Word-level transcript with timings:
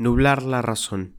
Nublar 0.00 0.44
la 0.44 0.62
razón. 0.62 1.16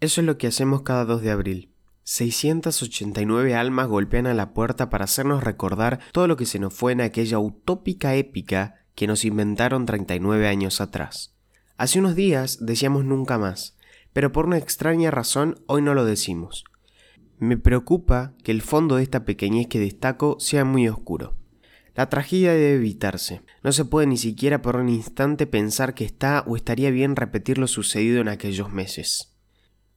Eso 0.00 0.20
es 0.20 0.26
lo 0.26 0.36
que 0.36 0.46
hacemos 0.46 0.82
cada 0.82 1.06
2 1.06 1.22
de 1.22 1.30
abril. 1.30 1.72
689 2.02 3.54
almas 3.54 3.88
golpean 3.88 4.26
a 4.26 4.34
la 4.34 4.52
puerta 4.52 4.90
para 4.90 5.04
hacernos 5.04 5.42
recordar 5.42 6.00
todo 6.12 6.28
lo 6.28 6.36
que 6.36 6.44
se 6.44 6.58
nos 6.58 6.74
fue 6.74 6.92
en 6.92 7.00
aquella 7.00 7.38
utópica 7.38 8.14
épica 8.14 8.74
que 8.94 9.06
nos 9.06 9.24
inventaron 9.24 9.86
39 9.86 10.48
años 10.48 10.82
atrás. 10.82 11.34
Hace 11.78 11.98
unos 11.98 12.14
días 12.14 12.58
decíamos 12.60 13.06
nunca 13.06 13.38
más, 13.38 13.78
pero 14.12 14.32
por 14.32 14.44
una 14.44 14.58
extraña 14.58 15.10
razón 15.10 15.64
hoy 15.66 15.80
no 15.80 15.94
lo 15.94 16.04
decimos. 16.04 16.64
Me 17.38 17.56
preocupa 17.56 18.34
que 18.44 18.52
el 18.52 18.60
fondo 18.60 18.96
de 18.96 19.02
esta 19.04 19.24
pequeñez 19.24 19.66
que 19.66 19.80
destaco 19.80 20.36
sea 20.40 20.66
muy 20.66 20.86
oscuro. 20.90 21.39
La 21.94 22.08
tragedia 22.08 22.52
debe 22.52 22.74
evitarse. 22.74 23.42
No 23.62 23.72
se 23.72 23.84
puede 23.84 24.06
ni 24.06 24.16
siquiera 24.16 24.62
por 24.62 24.76
un 24.76 24.88
instante 24.88 25.46
pensar 25.46 25.94
que 25.94 26.04
está 26.04 26.44
o 26.46 26.56
estaría 26.56 26.90
bien 26.90 27.16
repetir 27.16 27.58
lo 27.58 27.66
sucedido 27.66 28.20
en 28.20 28.28
aquellos 28.28 28.72
meses. 28.72 29.34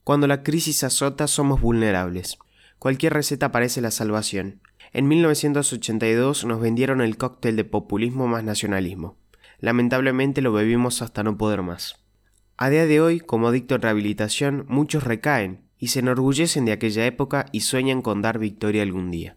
Cuando 0.02 0.26
la 0.26 0.42
crisis 0.42 0.84
azota 0.84 1.26
somos 1.26 1.60
vulnerables. 1.60 2.38
Cualquier 2.78 3.14
receta 3.14 3.52
parece 3.52 3.80
la 3.80 3.90
salvación. 3.90 4.60
En 4.92 5.08
1982 5.08 6.44
nos 6.44 6.60
vendieron 6.60 7.00
el 7.00 7.16
cóctel 7.16 7.56
de 7.56 7.64
populismo 7.64 8.26
más 8.26 8.44
nacionalismo. 8.44 9.16
Lamentablemente 9.60 10.42
lo 10.42 10.52
bebimos 10.52 11.00
hasta 11.00 11.22
no 11.22 11.38
poder 11.38 11.62
más. 11.62 11.96
A 12.56 12.68
día 12.70 12.86
de 12.86 13.00
hoy, 13.00 13.20
como 13.20 13.48
adicto 13.48 13.74
en 13.74 13.82
rehabilitación, 13.82 14.66
muchos 14.68 15.04
recaen 15.04 15.62
y 15.78 15.88
se 15.88 16.00
enorgullecen 16.00 16.64
de 16.64 16.72
aquella 16.72 17.06
época 17.06 17.46
y 17.50 17.60
sueñan 17.60 18.02
con 18.02 18.22
dar 18.22 18.38
victoria 18.38 18.82
algún 18.82 19.10
día. 19.10 19.36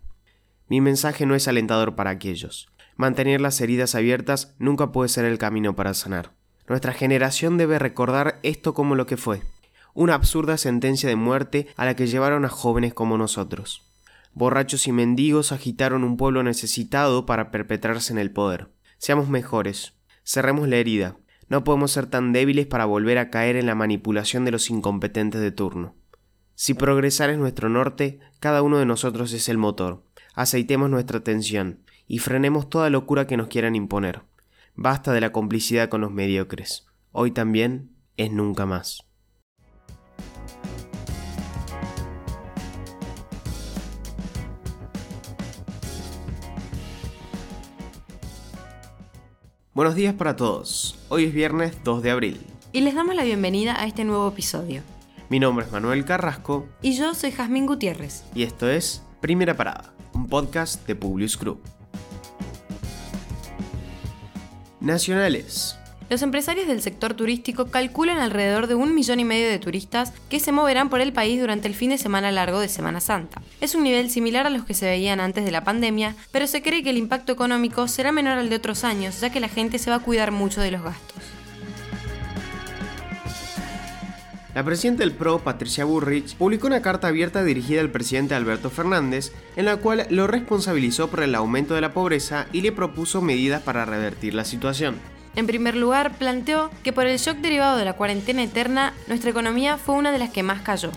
Mi 0.69 0.81
mensaje 0.81 1.25
no 1.25 1.33
es 1.33 1.47
alentador 1.47 1.95
para 1.95 2.09
aquellos. 2.09 2.67
Mantener 2.97 3.39
las 3.39 3.61
heridas 3.61 3.95
abiertas 3.95 4.55
nunca 4.59 4.91
puede 4.91 5.07
ser 5.07 5.23
el 5.23 5.37
camino 5.37 5.75
para 5.75 5.93
sanar. 5.93 6.33
Nuestra 6.67 6.91
generación 6.91 7.57
debe 7.57 7.79
recordar 7.79 8.39
esto 8.43 8.73
como 8.73 8.95
lo 8.95 9.05
que 9.05 9.15
fue, 9.15 9.41
una 9.93 10.15
absurda 10.15 10.57
sentencia 10.57 11.07
de 11.07 11.15
muerte 11.15 11.67
a 11.77 11.85
la 11.85 11.95
que 11.95 12.07
llevaron 12.07 12.43
a 12.43 12.49
jóvenes 12.49 12.93
como 12.93 13.17
nosotros. 13.17 13.89
Borrachos 14.33 14.87
y 14.87 14.91
mendigos 14.91 15.53
agitaron 15.53 16.03
un 16.03 16.17
pueblo 16.17 16.43
necesitado 16.43 17.25
para 17.25 17.49
perpetrarse 17.49 18.11
en 18.11 18.19
el 18.19 18.31
poder. 18.31 18.67
Seamos 18.97 19.29
mejores, 19.29 19.93
cerremos 20.25 20.67
la 20.67 20.75
herida. 20.75 21.15
No 21.47 21.63
podemos 21.63 21.91
ser 21.91 22.07
tan 22.07 22.33
débiles 22.33 22.65
para 22.65 22.83
volver 22.83 23.19
a 23.19 23.29
caer 23.29 23.55
en 23.55 23.67
la 23.67 23.75
manipulación 23.75 24.43
de 24.43 24.51
los 24.51 24.69
incompetentes 24.69 25.39
de 25.39 25.51
turno. 25.51 25.95
Si 26.55 26.73
progresar 26.73 27.29
es 27.29 27.37
nuestro 27.37 27.69
norte, 27.69 28.19
cada 28.39 28.63
uno 28.63 28.79
de 28.79 28.85
nosotros 28.85 29.31
es 29.31 29.47
el 29.47 29.57
motor 29.57 30.06
aceitemos 30.37 30.87
nuestra 30.87 31.17
atención 31.17 31.79
y 32.07 32.19
frenemos 32.19 32.69
toda 32.69 32.91
locura 32.91 33.25
que 33.25 33.37
nos 33.37 33.47
quieran 33.47 33.75
imponer. 33.75 34.21
Basta 34.75 35.11
de 35.11 35.19
la 35.19 35.31
complicidad 35.31 35.89
con 35.89 36.01
los 36.01 36.11
mediocres. 36.11 36.85
Hoy 37.11 37.31
también 37.31 37.89
es 38.17 38.31
nunca 38.31 38.67
más. 38.67 39.01
Buenos 49.73 49.95
días 49.95 50.13
para 50.13 50.35
todos. 50.35 50.99
Hoy 51.09 51.25
es 51.25 51.33
viernes 51.33 51.83
2 51.83 52.03
de 52.03 52.11
abril. 52.11 52.45
Y 52.73 52.81
les 52.81 52.93
damos 52.93 53.15
la 53.15 53.23
bienvenida 53.23 53.79
a 53.79 53.87
este 53.87 54.05
nuevo 54.05 54.27
episodio. 54.27 54.83
Mi 55.29 55.39
nombre 55.39 55.65
es 55.65 55.71
Manuel 55.71 56.05
Carrasco. 56.05 56.67
Y 56.83 56.95
yo 56.95 57.15
soy 57.15 57.31
Jazmín 57.31 57.65
Gutiérrez. 57.65 58.23
Y 58.35 58.43
esto 58.43 58.69
es 58.69 59.03
Primera 59.19 59.57
Parada 59.57 59.97
un 60.17 60.27
podcast 60.27 60.87
de 60.87 60.95
Publius 60.95 61.37
Group. 61.37 61.61
Nacionales. 64.79 65.77
Los 66.09 66.23
empresarios 66.23 66.67
del 66.67 66.81
sector 66.81 67.13
turístico 67.13 67.67
calculan 67.67 68.17
alrededor 68.17 68.65
de 68.65 68.73
un 68.73 68.95
millón 68.95 69.19
y 69.19 69.25
medio 69.25 69.47
de 69.47 69.59
turistas 69.59 70.13
que 70.29 70.39
se 70.39 70.51
moverán 70.51 70.89
por 70.89 71.01
el 71.01 71.13
país 71.13 71.39
durante 71.39 71.67
el 71.67 71.75
fin 71.75 71.91
de 71.91 71.99
semana 71.99 72.31
largo 72.31 72.59
de 72.59 72.67
Semana 72.67 72.99
Santa. 72.99 73.43
Es 73.61 73.75
un 73.75 73.83
nivel 73.83 74.09
similar 74.09 74.47
a 74.47 74.49
los 74.49 74.65
que 74.65 74.73
se 74.73 74.87
veían 74.87 75.19
antes 75.19 75.45
de 75.45 75.51
la 75.51 75.63
pandemia, 75.63 76.15
pero 76.31 76.47
se 76.47 76.63
cree 76.63 76.81
que 76.81 76.89
el 76.89 76.97
impacto 76.97 77.31
económico 77.31 77.87
será 77.87 78.11
menor 78.11 78.39
al 78.39 78.49
de 78.49 78.55
otros 78.55 78.83
años, 78.83 79.21
ya 79.21 79.29
que 79.29 79.39
la 79.39 79.49
gente 79.49 79.77
se 79.77 79.91
va 79.91 79.97
a 79.97 80.01
cuidar 80.03 80.31
mucho 80.31 80.61
de 80.61 80.71
los 80.71 80.81
gastos. 80.81 81.36
La 84.55 84.63
presidenta 84.63 85.03
del 85.03 85.11
PRO, 85.11 85.39
Patricia 85.39 85.85
Burrich, 85.85 86.35
publicó 86.35 86.67
una 86.67 86.81
carta 86.81 87.09
abierta 87.09 87.43
dirigida 87.43 87.81
al 87.81 87.91
presidente 87.91 88.33
Alberto 88.33 88.69
Fernández, 88.69 89.31
en 89.55 89.65
la 89.65 89.77
cual 89.77 90.07
lo 90.09 90.25
responsabilizó 90.25 91.09
por 91.09 91.21
el 91.21 91.35
aumento 91.35 91.75
de 91.75 91.81
la 91.81 91.93
pobreza 91.93 92.47
y 92.53 92.61
le 92.61 92.71
propuso 92.71 93.21
medidas 93.21 93.61
para 93.61 93.85
revertir 93.85 94.33
la 94.33 94.45
situación. 94.45 94.95
En 95.35 95.45
primer 95.45 95.75
lugar, 95.75 96.17
planteó 96.17 96.71
que 96.81 96.93
por 96.93 97.05
el 97.05 97.19
shock 97.19 97.37
derivado 97.37 97.77
de 97.77 97.85
la 97.85 97.93
cuarentena 97.93 98.41
eterna, 98.41 98.93
nuestra 99.07 99.29
economía 99.29 99.77
fue 99.77 99.95
una 99.95 100.11
de 100.11 100.17
las 100.17 100.31
que 100.31 100.41
más 100.41 100.61
cayó. 100.61 100.89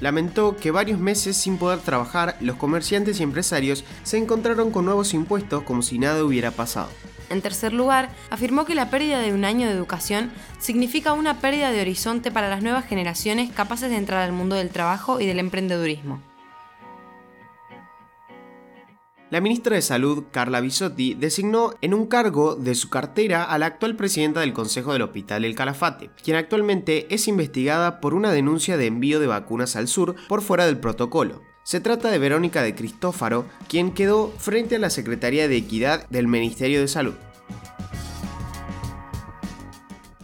Lamentó 0.00 0.56
que 0.56 0.70
varios 0.70 1.00
meses 1.00 1.36
sin 1.36 1.58
poder 1.58 1.80
trabajar, 1.80 2.36
los 2.40 2.56
comerciantes 2.56 3.18
y 3.18 3.24
empresarios 3.24 3.84
se 4.04 4.18
encontraron 4.18 4.70
con 4.70 4.84
nuevos 4.84 5.14
impuestos 5.14 5.64
como 5.64 5.82
si 5.82 5.98
nada 5.98 6.22
hubiera 6.22 6.52
pasado. 6.52 6.90
En 7.30 7.42
tercer 7.42 7.72
lugar, 7.72 8.10
afirmó 8.30 8.64
que 8.64 8.74
la 8.74 8.90
pérdida 8.90 9.20
de 9.20 9.32
un 9.32 9.44
año 9.44 9.66
de 9.66 9.74
educación 9.74 10.30
significa 10.58 11.12
una 11.12 11.40
pérdida 11.40 11.70
de 11.70 11.80
horizonte 11.80 12.30
para 12.30 12.48
las 12.48 12.62
nuevas 12.62 12.86
generaciones 12.86 13.52
capaces 13.52 13.90
de 13.90 13.96
entrar 13.96 14.22
al 14.22 14.32
mundo 14.32 14.56
del 14.56 14.70
trabajo 14.70 15.20
y 15.20 15.26
del 15.26 15.38
emprendedurismo. 15.38 16.22
La 19.30 19.42
ministra 19.42 19.76
de 19.76 19.82
Salud, 19.82 20.24
Carla 20.30 20.62
Bisotti, 20.62 21.12
designó 21.12 21.74
en 21.82 21.92
un 21.92 22.06
cargo 22.06 22.56
de 22.56 22.74
su 22.74 22.88
cartera 22.88 23.44
a 23.44 23.58
la 23.58 23.66
actual 23.66 23.94
presidenta 23.94 24.40
del 24.40 24.54
Consejo 24.54 24.94
del 24.94 25.02
Hospital 25.02 25.44
El 25.44 25.54
Calafate, 25.54 26.08
quien 26.24 26.38
actualmente 26.38 27.14
es 27.14 27.28
investigada 27.28 28.00
por 28.00 28.14
una 28.14 28.32
denuncia 28.32 28.78
de 28.78 28.86
envío 28.86 29.20
de 29.20 29.26
vacunas 29.26 29.76
al 29.76 29.86
sur 29.86 30.14
por 30.28 30.40
fuera 30.40 30.64
del 30.64 30.78
protocolo. 30.78 31.42
Se 31.68 31.80
trata 31.80 32.08
de 32.08 32.18
Verónica 32.18 32.62
de 32.62 32.74
Cristófaro, 32.74 33.44
quien 33.68 33.92
quedó 33.92 34.32
frente 34.38 34.76
a 34.76 34.78
la 34.78 34.88
Secretaría 34.88 35.48
de 35.48 35.58
Equidad 35.58 36.08
del 36.08 36.26
Ministerio 36.26 36.80
de 36.80 36.88
Salud. 36.88 37.12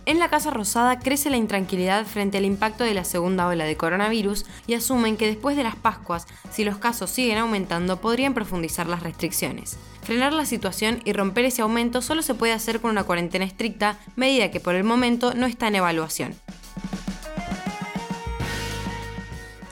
En 0.07 0.19
la 0.19 0.31
Casa 0.31 0.51
Rosada 0.51 0.99
crece 1.01 1.29
la 1.29 1.37
intranquilidad 1.37 2.07
frente 2.07 2.39
al 2.39 2.47
impacto 2.47 2.83
de 2.83 2.95
la 2.95 3.05
segunda 3.05 3.47
ola 3.47 3.67
de 3.67 3.77
coronavirus 3.77 4.47
y 4.67 4.73
asumen 4.73 5.19
que 5.19 5.27
después 5.27 5.55
de 5.55 5.65
las 5.65 5.77
Pascuas, 5.77 6.27
si 6.51 6.65
los 6.65 6.79
casos 6.79 7.11
siguen 7.11 7.37
aumentando, 7.37 8.01
podrían 8.01 8.33
profundizar 8.33 8.87
las 8.87 9.03
restricciones. 9.03 9.77
Frenar 10.03 10.33
la 10.33 10.47
situación 10.47 11.03
y 11.05 11.13
romper 11.13 11.45
ese 11.45 11.61
aumento 11.61 12.01
solo 12.01 12.23
se 12.23 12.33
puede 12.33 12.55
hacer 12.55 12.81
con 12.81 12.91
una 12.91 13.05
cuarentena 13.05 13.45
estricta, 13.45 13.99
medida 14.17 14.51
que 14.51 14.61
por 14.61 14.77
el 14.77 14.85
momento 14.85 15.35
no 15.35 15.45
está 15.45 15.69
en 15.69 15.75
evaluación. 15.75 16.35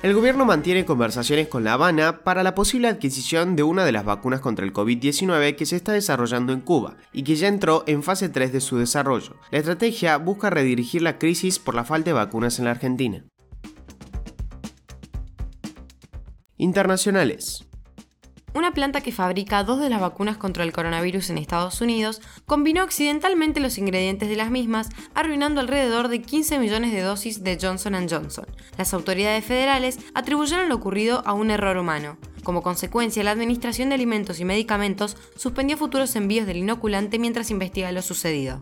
El 0.03 0.15
gobierno 0.15 0.45
mantiene 0.45 0.85
conversaciones 0.85 1.47
con 1.47 1.63
La 1.63 1.75
Habana 1.75 2.25
para 2.25 2.43
la 2.43 2.57
posible 2.57 2.89
adquisición 2.89 3.55
de 3.55 3.63
una 3.63 3.85
de 3.85 3.93
las 3.93 4.05
vacunas 4.05 4.41
contra 4.41 4.65
el 4.65 4.73
COVID-19 4.73 5.55
que 5.55 5.65
se 5.65 5.77
está 5.77 5.93
desarrollando 5.93 6.53
en 6.53 6.61
Cuba 6.61 6.97
y 7.13 7.23
que 7.23 7.37
ya 7.37 7.47
entró 7.47 7.85
en 7.87 8.03
fase 8.03 8.29
3 8.29 8.53
de 8.53 8.61
su 8.61 8.79
desarrollo. 8.79 9.37
La 9.53 9.59
estrategia 9.59 10.17
busca 10.17 10.51
redirigir 10.51 11.03
la 11.03 11.19
crisis 11.19 11.61
por 11.61 11.77
la 11.77 11.85
falta 11.85 12.11
de 12.11 12.15
vacunas 12.15 12.59
en 12.59 12.65
la 12.65 12.73
Argentina. 12.73 13.25
Internacionales. 16.57 17.65
Una 18.55 18.75
planta 18.75 19.01
que 19.01 19.13
fabrica 19.13 19.65
dos 19.65 19.81
de 19.81 19.89
las 19.89 20.01
vacunas 20.01 20.37
contra 20.37 20.65
el 20.65 20.73
coronavirus 20.73 21.31
en 21.31 21.39
Estados 21.39 21.81
Unidos 21.81 22.21
combinó 22.45 22.83
accidentalmente 22.83 23.61
los 23.61 23.79
ingredientes 23.79 24.29
de 24.29 24.37
las 24.37 24.51
mismas, 24.51 24.91
arruinando 25.15 25.61
alrededor 25.61 26.09
de 26.09 26.21
15 26.21 26.59
millones 26.59 26.93
de 26.93 27.01
dosis 27.01 27.43
de 27.43 27.59
Johnson 27.61 27.95
Johnson. 28.11 28.47
Las 28.77 28.93
autoridades 28.93 29.45
federales 29.45 29.99
atribuyeron 30.13 30.69
lo 30.69 30.75
ocurrido 30.75 31.23
a 31.25 31.33
un 31.33 31.51
error 31.51 31.79
humano. 31.79 32.19
Como 32.45 32.63
consecuencia, 32.63 33.25
la 33.25 33.31
Administración 33.31 33.89
de 33.89 33.95
Alimentos 33.95 34.39
y 34.39 34.45
Medicamentos 34.45 35.17
suspendió 35.37 35.79
futuros 35.79 36.15
envíos 36.17 36.47
del 36.47 36.59
inoculante 36.59 37.19
mientras 37.19 37.51
investiga 37.51 37.91
lo 37.93 38.03
sucedido. 38.03 38.61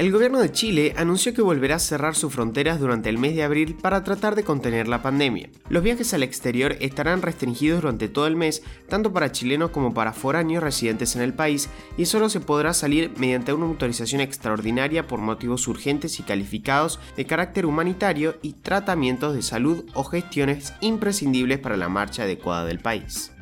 El 0.00 0.12
gobierno 0.12 0.38
de 0.38 0.50
Chile 0.50 0.94
anunció 0.96 1.34
que 1.34 1.42
volverá 1.42 1.74
a 1.74 1.78
cerrar 1.78 2.14
sus 2.14 2.32
fronteras 2.32 2.80
durante 2.80 3.10
el 3.10 3.18
mes 3.18 3.34
de 3.34 3.42
abril 3.42 3.76
para 3.82 4.02
tratar 4.02 4.34
de 4.34 4.44
contener 4.44 4.88
la 4.88 5.02
pandemia. 5.02 5.50
Los 5.68 5.82
viajes 5.82 6.14
al 6.14 6.22
exterior 6.22 6.74
estarán 6.80 7.20
restringidos 7.20 7.82
durante 7.82 8.08
todo 8.08 8.26
el 8.26 8.34
mes, 8.34 8.62
tanto 8.88 9.12
para 9.12 9.30
chilenos 9.30 9.72
como 9.72 9.92
para 9.92 10.14
foráneos 10.14 10.62
residentes 10.62 11.16
en 11.16 11.20
el 11.20 11.34
país, 11.34 11.68
y 11.98 12.06
solo 12.06 12.30
se 12.30 12.40
podrá 12.40 12.72
salir 12.72 13.12
mediante 13.18 13.52
una 13.52 13.66
autorización 13.66 14.22
extraordinaria 14.22 15.06
por 15.06 15.20
motivos 15.20 15.68
urgentes 15.68 16.18
y 16.18 16.22
calificados 16.22 16.98
de 17.14 17.26
carácter 17.26 17.66
humanitario 17.66 18.38
y 18.40 18.54
tratamientos 18.54 19.34
de 19.34 19.42
salud 19.42 19.84
o 19.92 20.04
gestiones 20.04 20.72
imprescindibles 20.80 21.58
para 21.58 21.76
la 21.76 21.90
marcha 21.90 22.22
adecuada 22.22 22.64
del 22.64 22.78
país. 22.78 23.32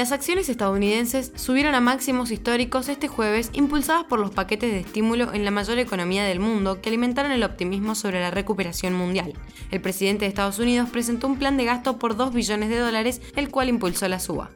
Las 0.00 0.12
acciones 0.12 0.48
estadounidenses 0.48 1.30
subieron 1.34 1.74
a 1.74 1.82
máximos 1.82 2.30
históricos 2.30 2.88
este 2.88 3.06
jueves 3.06 3.50
impulsadas 3.52 4.04
por 4.04 4.18
los 4.18 4.30
paquetes 4.30 4.72
de 4.72 4.80
estímulo 4.80 5.34
en 5.34 5.44
la 5.44 5.50
mayor 5.50 5.78
economía 5.78 6.24
del 6.24 6.40
mundo 6.40 6.80
que 6.80 6.88
alimentaron 6.88 7.32
el 7.32 7.42
optimismo 7.42 7.94
sobre 7.94 8.18
la 8.18 8.30
recuperación 8.30 8.94
mundial. 8.94 9.34
El 9.70 9.82
presidente 9.82 10.24
de 10.24 10.30
Estados 10.30 10.58
Unidos 10.58 10.88
presentó 10.88 11.26
un 11.26 11.36
plan 11.36 11.58
de 11.58 11.66
gasto 11.66 11.98
por 11.98 12.16
2 12.16 12.32
billones 12.32 12.70
de 12.70 12.78
dólares, 12.78 13.20
el 13.36 13.50
cual 13.50 13.68
impulsó 13.68 14.08
la 14.08 14.20
suba. 14.20 14.48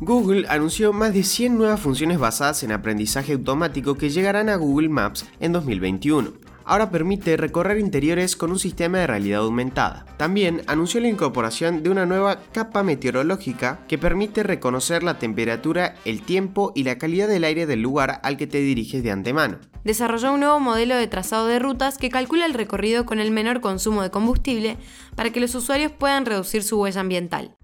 Google 0.00 0.44
anunció 0.50 0.92
más 0.92 1.14
de 1.14 1.22
100 1.22 1.56
nuevas 1.56 1.80
funciones 1.80 2.18
basadas 2.18 2.62
en 2.62 2.72
aprendizaje 2.72 3.32
automático 3.32 3.94
que 3.94 4.10
llegarán 4.10 4.50
a 4.50 4.56
Google 4.56 4.90
Maps 4.90 5.24
en 5.40 5.52
2021. 5.52 6.45
Ahora 6.68 6.90
permite 6.90 7.36
recorrer 7.36 7.78
interiores 7.78 8.34
con 8.34 8.50
un 8.50 8.58
sistema 8.58 8.98
de 8.98 9.06
realidad 9.06 9.42
aumentada. 9.42 10.04
También 10.16 10.62
anunció 10.66 11.00
la 11.00 11.06
incorporación 11.06 11.84
de 11.84 11.90
una 11.90 12.06
nueva 12.06 12.40
capa 12.50 12.82
meteorológica 12.82 13.86
que 13.86 13.98
permite 13.98 14.42
reconocer 14.42 15.04
la 15.04 15.20
temperatura, 15.20 15.94
el 16.04 16.22
tiempo 16.22 16.72
y 16.74 16.82
la 16.82 16.98
calidad 16.98 17.28
del 17.28 17.44
aire 17.44 17.66
del 17.66 17.82
lugar 17.82 18.20
al 18.24 18.36
que 18.36 18.48
te 18.48 18.58
diriges 18.58 19.04
de 19.04 19.12
antemano. 19.12 19.58
Desarrolló 19.84 20.32
un 20.32 20.40
nuevo 20.40 20.58
modelo 20.58 20.96
de 20.96 21.06
trazado 21.06 21.46
de 21.46 21.60
rutas 21.60 21.98
que 21.98 22.10
calcula 22.10 22.46
el 22.46 22.54
recorrido 22.54 23.06
con 23.06 23.20
el 23.20 23.30
menor 23.30 23.60
consumo 23.60 24.02
de 24.02 24.10
combustible 24.10 24.76
para 25.14 25.30
que 25.30 25.38
los 25.38 25.54
usuarios 25.54 25.92
puedan 25.92 26.26
reducir 26.26 26.64
su 26.64 26.80
huella 26.80 27.00
ambiental. 27.00 27.54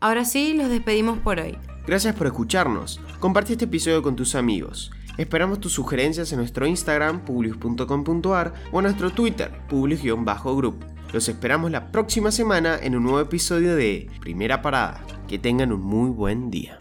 Ahora 0.00 0.24
sí, 0.24 0.54
los 0.54 0.70
despedimos 0.70 1.18
por 1.18 1.38
hoy. 1.38 1.58
Gracias 1.86 2.14
por 2.14 2.28
escucharnos. 2.28 2.98
Comparte 3.20 3.52
este 3.52 3.66
episodio 3.66 4.02
con 4.02 4.16
tus 4.16 4.34
amigos. 4.34 4.90
Esperamos 5.18 5.58
tus 5.58 5.72
sugerencias 5.72 6.32
en 6.32 6.38
nuestro 6.38 6.64
Instagram, 6.64 7.24
publius.com.ar 7.24 8.54
o 8.70 8.78
en 8.78 8.84
nuestro 8.84 9.10
Twitter, 9.10 9.50
publius-group. 9.68 10.84
Los 11.12 11.28
esperamos 11.28 11.72
la 11.72 11.90
próxima 11.90 12.30
semana 12.30 12.78
en 12.80 12.94
un 12.94 13.02
nuevo 13.02 13.20
episodio 13.20 13.74
de 13.74 14.08
Primera 14.20 14.62
Parada. 14.62 15.04
Que 15.26 15.38
tengan 15.38 15.72
un 15.72 15.80
muy 15.80 16.10
buen 16.10 16.50
día. 16.50 16.80